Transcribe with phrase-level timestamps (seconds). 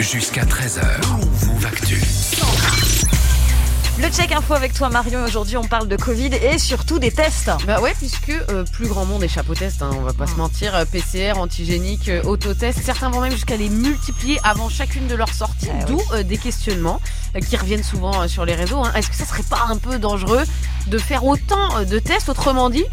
[0.00, 0.82] Jusqu'à 13h,
[1.46, 2.00] Move Actu.
[4.02, 5.24] Le check info avec toi Marion.
[5.24, 7.50] Aujourd'hui, on parle de Covid et surtout des tests.
[7.66, 10.34] Bah ouais, puisque euh, plus grand monde échappe aux tests, hein, on va pas se
[10.34, 10.74] mentir.
[10.74, 12.80] Euh, PCR, antigénique, euh, autotest.
[12.84, 16.38] Certains vont même jusqu'à les multiplier avant chacune de leurs sorties, Ah d'où euh, des
[16.38, 17.00] questionnements
[17.36, 18.84] euh, qui reviennent souvent euh, sur les réseaux.
[18.84, 18.92] hein.
[18.96, 20.42] Est-ce que ça serait pas un peu dangereux
[20.88, 22.28] de faire autant euh, de tests?
[22.28, 22.84] Autrement dit,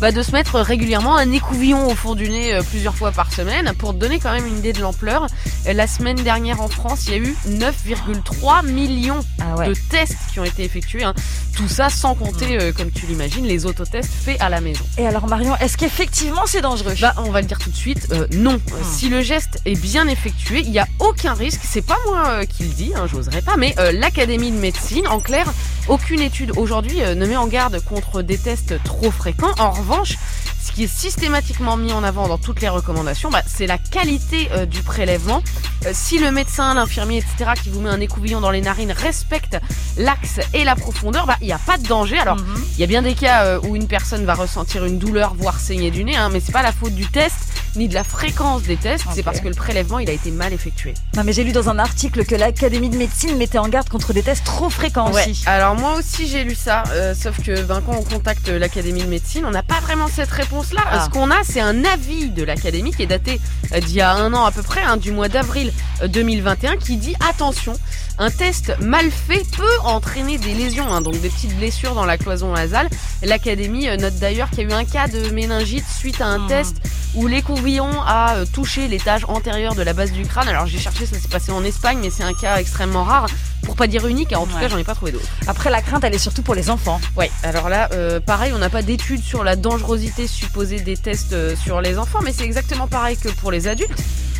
[0.00, 3.32] bah, de se mettre régulièrement un écouvillon au fond du nez euh, plusieurs fois par
[3.32, 3.72] semaine.
[3.78, 5.26] Pour donner quand même une idée de l'ampleur,
[5.66, 9.68] euh, la semaine dernière en France, il y a eu 9,3 millions Ah ouais.
[9.68, 11.04] de tests qui ont été effectués.
[11.04, 11.14] hein.
[11.56, 14.84] Tout ça sans compter, euh, comme tu l'imagines, les autotests faits à la maison.
[14.98, 16.94] Et alors Marion, est-ce qu'effectivement c'est dangereux?
[17.00, 18.54] Bah, on va le dire tout de suite, euh, non.
[18.72, 21.60] Euh, Si le geste est bien effectué, il n'y a aucun risque.
[21.64, 25.20] C'est pas moi euh, qui le dis, hein, j'oserais pas, mais l'Académie de médecine, en
[25.20, 25.50] clair,
[25.88, 29.52] aucune étude aujourd'hui ne met en garde contre des tests trop fréquents.
[29.58, 30.16] En revanche,
[30.64, 34.48] ce qui est systématiquement mis en avant dans toutes les recommandations, bah, c'est la qualité
[34.52, 35.42] euh, du prélèvement.
[35.86, 39.56] Euh, si le médecin, l'infirmier, etc., qui vous met un écouvillon dans les narines respecte
[39.96, 42.18] l'axe et la profondeur, bah, il n'y a pas de danger.
[42.18, 42.64] Alors, Mhm.
[42.74, 45.58] il y a bien des cas euh, où une personne va ressentir une douleur, voire
[45.60, 47.36] saigner du nez, hein, mais c'est pas la faute du test
[47.76, 50.52] ni de la fréquence des tests, c'est parce que le prélèvement il a été mal
[50.52, 50.94] effectué.
[51.16, 54.12] Non mais j'ai lu dans un article que l'Académie de médecine mettait en garde contre
[54.12, 55.42] des tests trop fréquents aussi.
[55.46, 59.08] Alors moi aussi j'ai lu ça, euh, sauf que ben, quand on contacte l'Académie de
[59.08, 60.82] médecine, on n'a pas vraiment cette réponse-là.
[60.90, 61.04] Ah.
[61.04, 63.40] Ce qu'on a, c'est un avis de l'Académie qui est daté
[63.72, 66.76] euh, d'il y a un an à peu près, hein, du mois d'avril euh, 2021,
[66.76, 67.74] qui dit attention,
[68.18, 72.16] un test mal fait peut entraîner des lésions, hein, donc des petites blessures dans la
[72.18, 72.88] cloison nasale.
[73.22, 76.38] L'Académie euh, note d'ailleurs qu'il y a eu un cas de méningite suite à un
[76.38, 76.48] Mhm.
[76.48, 76.76] test
[77.16, 80.48] où l'écouvillon a euh, touché l'étage antérieur de la base du crâne.
[80.48, 83.26] Alors j'ai cherché, ça s'est passé en Espagne, mais c'est un cas extrêmement rare,
[83.64, 84.32] pour pas dire unique.
[84.36, 84.60] En tout Ouais.
[84.62, 85.26] cas, j'en ai pas trouvé d'autres.
[85.46, 87.00] Après la crainte, elle est surtout pour les enfants.
[87.16, 91.32] Ouais, alors là, euh, pareil, on n'a pas d'études sur la dangerosité supposée des tests
[91.32, 93.98] euh, sur les enfants, mais c'est exactement pareil que pour les adultes.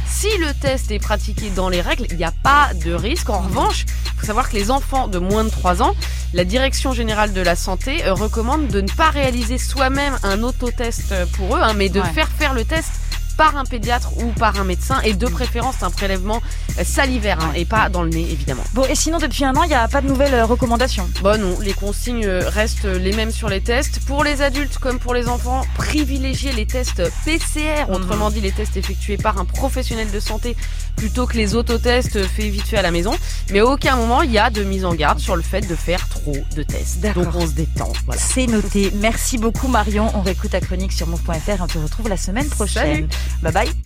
[0.08, 3.28] Si le test est pratiqué dans les règles, il n'y a pas de risque.
[3.28, 5.94] En revanche, il faut savoir que les enfants de moins de 3 ans,
[6.34, 11.14] la Direction générale de la santé euh, recommande de ne pas réaliser soi-même un autotest
[11.36, 12.08] pour eux, hein, mais de Ouais.
[12.12, 12.90] faire faire le test
[13.36, 16.40] par un pédiatre ou par un médecin, et de préférence un prélèvement
[16.84, 18.64] salivaire, hein, et pas dans le nez, évidemment.
[18.74, 21.08] Bon et sinon depuis un an, il n'y a pas de nouvelles euh, recommandations?
[21.22, 24.00] Bon non, les consignes restent les mêmes sur les tests.
[24.00, 27.94] Pour les adultes comme pour les enfants, privilégiez les tests PCR, Mhm.
[27.94, 30.56] autrement dit les tests effectués par un professionnel de santé
[30.96, 33.12] plutôt que les autotests faits vite fait à la maison.
[33.50, 35.74] Mais à aucun moment il y a de mise en garde sur le fait de
[35.74, 37.00] faire trop de tests.
[37.00, 37.24] D'accord.
[37.24, 37.92] Donc on se détend.
[38.06, 38.20] Voilà.
[38.20, 38.92] C'est noté.
[38.96, 40.10] Merci beaucoup Marion.
[40.14, 43.08] On réécoute ta chronique sur move.fr et on te retrouve la semaine prochaine.
[43.42, 43.85] Bye bye.